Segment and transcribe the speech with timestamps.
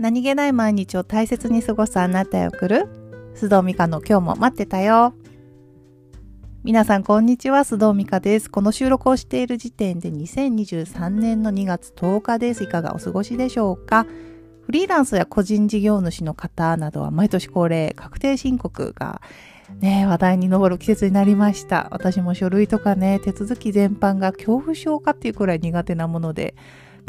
[0.00, 2.88] 何気ない毎日を大切に過ごすあなたへ送る
[3.34, 5.12] 須藤美香の今日も待ってたよ。
[6.64, 8.50] 皆さんこんにちは、須藤美香です。
[8.50, 12.64] この収録をしている時点で2023年の2月10日です。
[12.64, 14.06] いかがお過ごしでしょうか
[14.62, 19.20] フリーランスや個人事業主の方などは毎年恒例確定申告が
[19.80, 21.88] ね、話題に上る季節になりました。
[21.90, 26.54] 私も書類とかね、手続き全般が恐怖症かっていうくらい苦手なもので、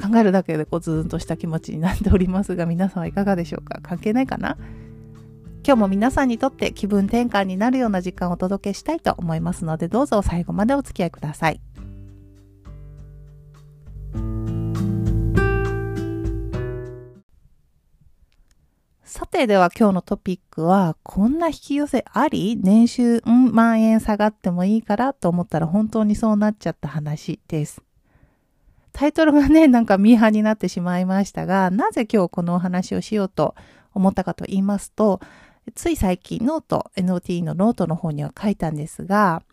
[0.02, 3.80] 考えるだけでこうズーンとした気持ちになっておりますが、皆さんはいかがでしょうか？
[3.82, 4.58] 関係ないかな？
[5.64, 11.62] 今日も皆さんにとって気分転換になるような時間をお届けしたいと思いますので、どうぞ最後までお付き合いください。
[19.04, 22.58] さて、では今日のトピックは、こんな引き寄せあり？
[22.60, 25.14] 年収、うん、万円下がってもいいから？
[25.14, 27.84] と思ったら本当にそうなっちゃった話です。
[28.94, 33.56] タイトルがね、なんかミーハーになってしまいましたが、なぜ今日このお話をしようと
[33.94, 35.20] 思ったかと言いますと、
[35.76, 39.44] つい最近ノート、NOT のノートの方には書いたんですが、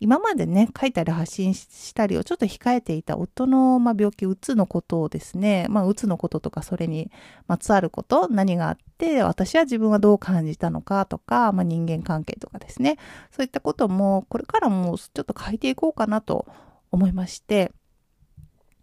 [0.00, 7.10] 今までね、書いたり発信したりをちょっと控えていた夫の、まあ、病気、うつのことをですね、まあ、うつのこととか、それに
[7.48, 12.96] まつわること、何があって、私は自分はどう感じたのかとか、まあ、人間関係とかですね、
[13.32, 16.46] そういったことも、これからもちょっと書いていこうかなと
[16.92, 17.72] 思いまして、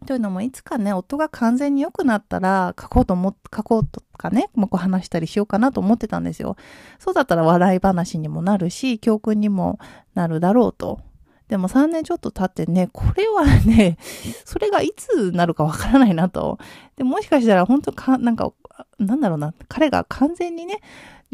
[0.05, 6.55] というのも、いつかね、夫が完全に良くなったら、書こうと思書こうとかね、もうこう話したりしようかなと思ってたんですよ。
[6.99, 9.79] そうだったら笑い話にもなるし、教訓にも
[10.13, 11.01] なるだろうと。
[11.47, 13.97] でも3年ちょっと経ってね、これはね、
[14.45, 16.57] それがいつなるかわからないなと。
[16.95, 18.51] で、もしかしたら本当か、なんか、
[18.97, 20.81] なんだろうな、彼が完全にね、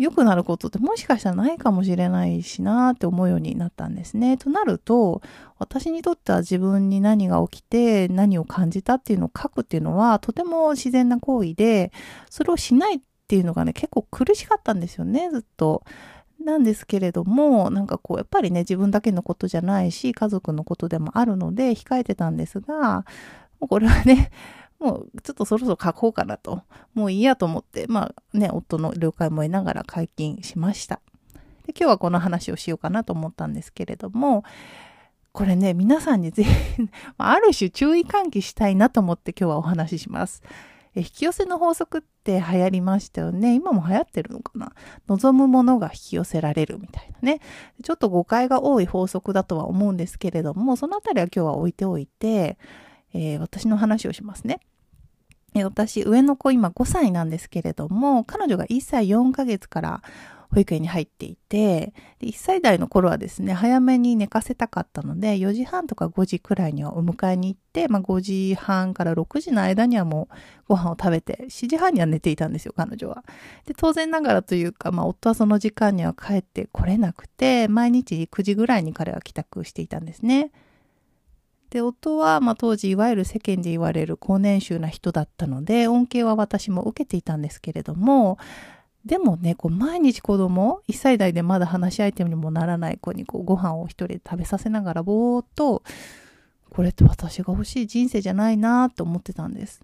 [0.02, 4.36] 良くなることってもしかしたらないかもしれないしなって思うようになったんですね。
[4.36, 5.22] となると、
[5.60, 11.92] 私にとっては自分に何が起きて何を感じたっていうのを書くっていうのはとても自然な行為で、
[12.30, 15.84] それをしないっていうのがね、結構苦しかったんですよね、ずっと。
[16.44, 23.06] なんですけれども、なんかこう、やっぱりね、自分だけのことじゃないし、家族のことでもあるので、控えてたんですが、
[23.60, 24.32] これはね、
[24.82, 26.64] もうちょっとそろそろ書こうかなと、
[26.96, 31.02] もういいやと思って、まあね、夫の了解も得ながら解禁しました。
[31.68, 34.44] で、今日はこの話をしようかなと思ったんですけれども、
[35.32, 36.52] これね、皆さんにぜひ、
[37.18, 40.42] ある種注意喚起したいなと思って今日はお話しします。
[40.94, 43.56] 引き寄せの法則って流行りましたよね。
[43.56, 44.74] 今も流行ってるのかな？
[45.08, 47.40] 望むものが引き寄せられるみたいなね。
[47.82, 52.58] ちょっと誤解が多い法則だとは思うんですけれども、そのあたりは今日は置いておいて、
[53.14, 54.60] えー、私の話をしますね。
[55.54, 60.02] 私、上の子今5歳なんですけれども、彼女が1歳4ヶ月から
[60.54, 70.36] 保育園に入っていて、で1歳代の頃はですね、早めに寝かせたかったので、4時半とか5時くらいにはお迎えに行って、まあ、5時半から6時の間にはもう
[70.70, 73.24] ご飯を食べて、7時半には寝ていたんですよ、彼女は。
[73.66, 80.52] で、当然ながらというか、まあ、夫はその時間には帰ってこれなくて、毎日9時ぐらいに彼は帰宅していたんですね。
[81.72, 88.38] で、夫は、まあ、当時いわゆる世間で言われる高年収な人だったので、恩恵は私も受けていたんですけれども、
[89.06, 95.82] でもね、こう毎日子供、1歳代でまだ話し相手にもならない子にこうご飯を1人で食べさせながらぼーっと、
[96.70, 99.82] これって私が欲しい人生じゃないなと思ってたんです。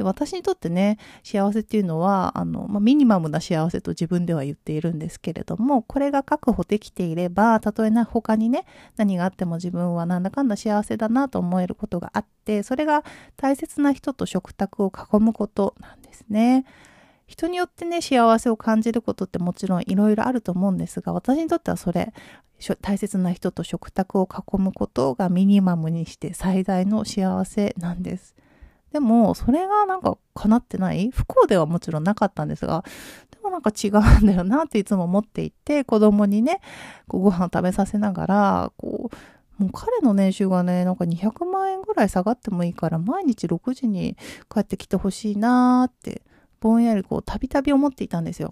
[0.00, 8.64] で私にとってね、幸せっていうのは、あの、まあ、ミニマムな幸せと自分では言っているんですけれども、これが確保できていれば、たとえな、他にね、
[8.96, 13.04] 何があっても自分はなんだかんだ幸せだなと思えることがあって、それが
[13.36, 16.64] 大切な人と食卓を囲むことなんですね。
[17.26, 22.14] 人によってね、幸せを感じることってもちろんいろいろあると思うんですが、私にとってはそれ、
[22.80, 28.34] 大切な人と食卓を囲むことがミニマムにして最大の幸せなんです。
[28.92, 31.10] でも、それがなんか叶ってない？
[31.10, 32.84] 不幸ではもちろんなかったんですが、
[33.30, 36.60] でもなんか違うんだよなっていつも思っていて、子供にね、
[37.06, 39.10] ご飯を食べさせながら、こ
[39.58, 44.16] う、もう彼の年収がね、なんか200万円ぐらい下がってもいいから、毎日6時に
[44.52, 46.22] 帰ってきてほしいなーって
[46.60, 48.50] ぼんやりこう、たびたび思っていたんですよ。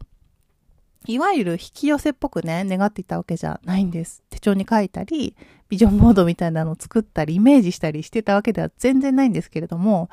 [1.07, 4.23] いわゆる引き寄せっぽくね、願っていたわけじゃないんです。
[4.31, 5.37] 手帳に書いたり、
[5.69, 10.11] ビジョンボードみたいなのを作ったり、イメージしたりしてたわけでは全然ないんですけれども、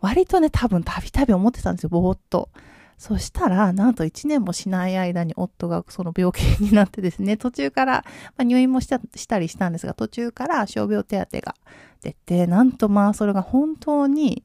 [0.00, 2.50] 割とね、多分たびたび思ってたんですよ、ぼーっと。
[2.98, 8.04] そしたら、なんと1年もしない間に夫がその病気になってですね、途中から、
[8.36, 11.54] まあ、入院もしたしたりしたんですが、途中から傷病手当が
[12.00, 14.44] 出て、なんとまあそれが本当に、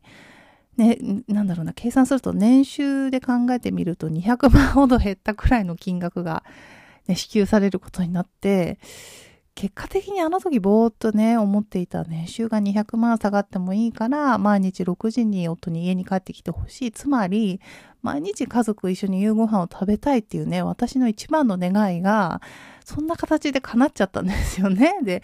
[0.78, 0.98] ね、
[1.28, 6.44] なんだろうな、計算すると年収で考えてみると200万ほど減ったくらいの金額が、
[7.08, 8.80] ね、支給されることになって、
[9.54, 16.92] 結果的にあの時ぼーっとね、思っていた年収が200万下がってもいいから、毎日6時に夫に家に帰ってきてほしい。
[16.92, 17.60] つまり、
[18.02, 22.42] 毎日家族一緒に夕ご飯を食べたいっていうね、私の一番の願いが、
[22.86, 24.94] そんな形で叶っちゃったんですよね。
[25.04, 25.22] で、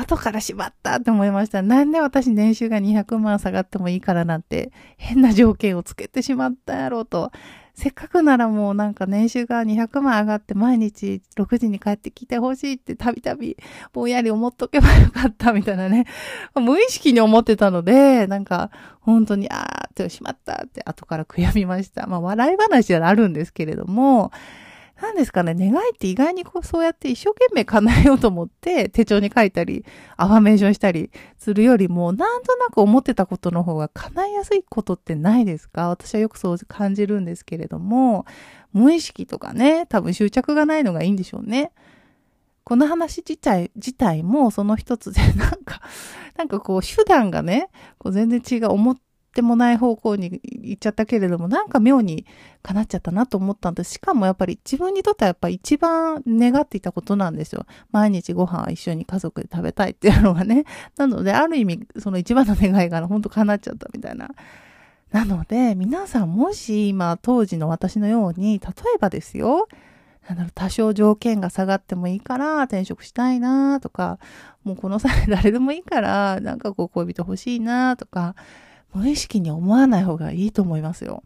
[0.00, 1.62] 後からしまったって思いました。
[1.62, 7.30] なんで私年収が200万下がってもいいからなんて変な条件をつけてしまったやろうと。
[7.72, 13.56] せっかくならもうなんか年収が200万上がって毎日6時に帰ってきてほしいってたびたび
[13.92, 16.04] ぼんやり思っとけばよかったみたいなね。
[16.54, 18.70] 無意識に思ってたので、なんか
[19.00, 22.06] 本当にあーってしまったって後から悔やみました。
[22.06, 24.30] まあ笑い話ではあるんですけれども、
[25.02, 29.84] 何ですかね、願いって意外にこうそうやって一生懸命叶えようと思って手帳に書いたり、
[30.16, 35.88] アファメーションしたりするよりも、なんとなく思ってたことの方が叶いやすいことってないですか？
[35.88, 38.26] 私はよくそう感じるんですけれども、
[38.72, 41.72] 無意識とかね、多分執着がないのがいいんでしょうね。
[42.62, 45.80] この話自体、自体もその一つで、なんか、
[46.36, 47.68] なんかこう手段がね、
[47.98, 48.98] こう全然違う、思っっ
[49.30, 52.26] てもない方向に行っちゃったけれども、なんか妙に
[52.62, 53.94] 叶っちゃったなと思ったんです。
[53.94, 57.66] しかもやっぱり自分にとってはやっぱ一番願っていたことなんですよ。
[57.92, 60.64] 毎日ご飯は一緒に家族で食べたいっていうのがね。
[60.96, 64.30] なので、ある意味、その一番の願いが本当叶っちゃったみたいな。
[65.12, 69.68] なので、皆さんもし今、当時の私のように、例えばですよ、
[70.28, 74.18] なんだろ、多少条件が下がってもいいから転職したいなとか、
[74.62, 78.36] もうこの際誰でもいいから、なんかこう恋人欲しいなとか、
[78.94, 81.22] 無意識に思わない方がいいと思いますよ。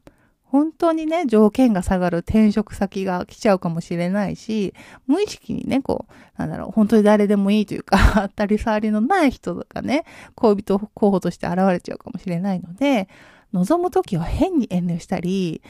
[0.54, 4.72] 本当にね、条件が下がる転職先が来ちゃうかもしれないし、
[5.08, 10.04] 無意識にね、こう、なんだろう、本当に誰でもいいというか、 当たり障りのない人とかね、
[10.36, 13.08] 恋人候補として現れちゃうかもしれないので、
[13.52, 15.60] 望むときは変に遠慮したり、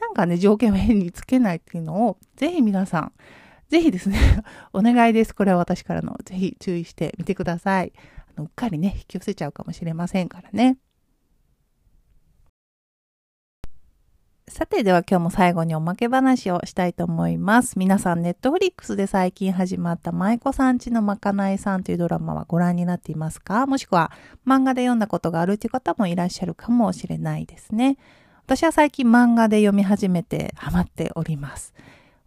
[0.00, 3.12] なんかね、条件を変につけないっていうのを、ぜひ皆さん、
[3.68, 4.18] ぜひですね、
[4.72, 5.34] お願いです。
[5.34, 7.92] これは私からの、ぜひ注意してみてください。
[8.36, 10.78] あのうっかりね、引き寄せちゃうかもしれませんからね。
[14.58, 17.78] さて、では今日も最後におまけ話をしたいと思います。
[17.78, 23.68] 皆さん、ネットフリックスで最近始まった舞妓さんちのまかないさんというドラマはご覧になっていますか？
[23.68, 24.10] もしくは
[24.44, 27.98] 漫画で読んだことがあるという方もいらっしゃるかもしれないですね。
[28.46, 31.72] 私は最近漫画で読み始めてハマっております。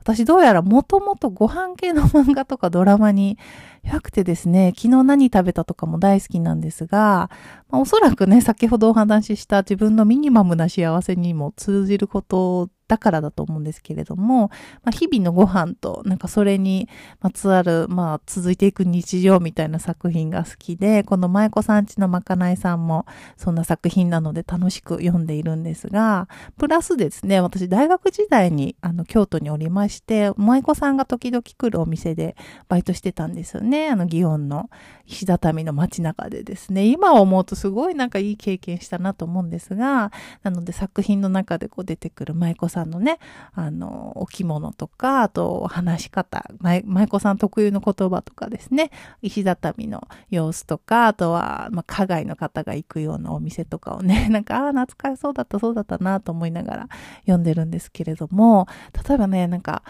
[0.02, 3.38] 私どうやらもともとご飯系の漫画とかドラマに
[3.84, 7.30] 弱くてですね、昨日何食べたとかも大好きなんですが、
[7.70, 14.50] まあ、おそらくね、先ほどお話しした自分のミニマムな幸せにも通じることだからだと思うんですけれども、
[14.84, 16.90] まあ、日々のご飯と、なんかそれに
[17.22, 23.06] まつわる、まあ、続いていく日常みたいな作品が好きで、この舞妓さんちのまかないさんも、
[23.38, 26.28] そんな作品なので楽しく読んでいるんですが、
[26.58, 32.36] プラスですね、私大学時代に、あの、京都におりまして、舞妓さんが時々来るお店で
[32.68, 33.88] バイトしてたんですよね。
[33.88, 34.70] あの、祇園の
[35.06, 40.12] 石畳の街中でですね、今思うとすごいなんかいい経験したなと思うんですが、
[40.44, 43.20] なので作品の中でこう出てくる舞妓さんのね、
[43.54, 48.92] あの、お着物とか、あと話し方、舞妓さん特有の言葉とかですね、
[49.22, 56.90] 石畳の様子とか、あとは、まあ、加害の方が行くようなお店とかをね、 なんか、ああ、懐かしそうだった、そうだったなと思いながら
[57.22, 58.68] 読んでるんですけれども、
[59.08, 59.84] 例えばね、なんか、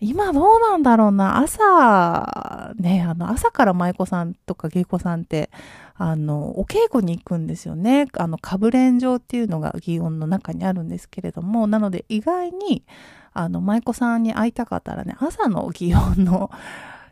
[0.00, 5.50] 今どうなんだろうな、朝、ね、あの、朝から舞妓さんとか芸妓さんって、
[5.94, 8.08] あの、お稽古に行くんですよね。
[8.18, 12.84] あの、かぶれん場っていうのが祇園の中にあるんですけれども、なので意外に、
[13.32, 16.50] あの、舞妓さんに会いたかったらね、朝の祇園の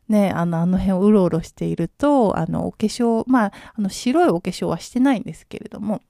[0.09, 6.03] ね、あの、あの辺をうろうろしていると、あの、お化粧、まあ、あの、白いお化粧はしてないんですけれども、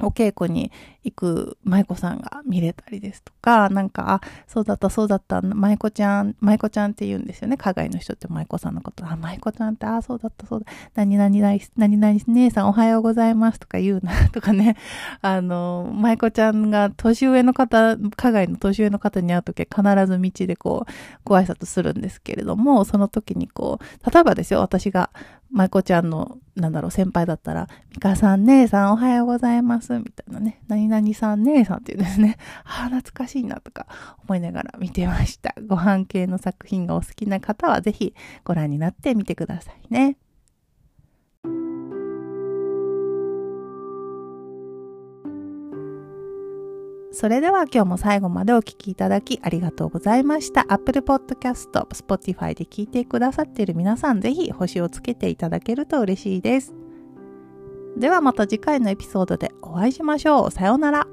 [0.00, 0.72] お稽古に
[1.04, 7.56] 行く舞妓さんが見れたりですとか、なんか、あ、そうだった、そうだった、舞妓ちゃん、舞妓ちゃんって言うんですよね。
[7.56, 9.04] 加害の人って舞妓さんのこと。
[9.06, 10.66] あ、舞妓ちゃんって、あ、そうだった、そうだ。
[10.94, 11.30] 何々
[11.76, 14.76] 何々姉さんおはようございますとか言うな、とかね。
[15.22, 20.92] あの、舞妓ちゃんが年上の方、加害の年上の方に会うときは必ず道でこう、
[21.24, 25.10] ご挨拶するんですけれども、その時にこう、例えばですよ、私が
[25.52, 33.86] 舞子ちゃんの、なんだろう、先輩だったら、ミカさん姉さんおはようございます、みたいなね、何々さん姉さんっていうですね、 ああ、懐かしいなとか
[34.26, 35.54] 思いながら見てました。
[35.66, 40.16] ご飯系の作品がお好きな方はぜひご覧になってみてくださいね。
[47.12, 50.64] それでは今日も最後までお聴きいただきありがとうございました。
[50.68, 56.74] Apple Podcast、Spotify で聞いてくださっている皆さん、ぜひ星をつけていただけると嬉しいです。
[57.98, 60.50] ではまた次回のエピソードでお会いしましょう。
[60.50, 61.06] さようなら。